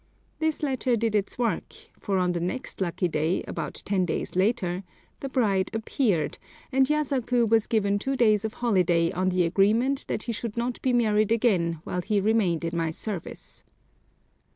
This 0.39 0.63
letter 0.63 0.95
did 0.95 1.13
its 1.13 1.37
work, 1.37 1.73
for 1.99 2.17
on 2.17 2.31
the 2.31 2.39
next 2.39 2.81
lucky 2.81 3.07
day, 3.07 3.43
about 3.47 3.83
ten 3.85 4.03
days 4.03 4.35
later, 4.35 4.83
the 5.19 5.29
bride 5.29 5.69
appeared, 5.75 6.39
and 6.71 6.87
Yasaku 6.87 7.47
was 7.47 7.67
given 7.67 7.99
two 7.99 8.15
days 8.15 8.43
of 8.43 8.55
holiday 8.65 9.11
on 9.11 9.29
the 9.29 9.43
agreement 9.43 10.07
that 10.07 10.23
he 10.23 10.31
should 10.31 10.57
not 10.57 10.81
be 10.81 10.91
married 10.91 11.31
again 11.31 11.81
while 11.83 12.01
he 12.01 12.19
remained 12.19 12.65
in 12.65 12.75
my 12.75 12.89
service. 12.89 13.63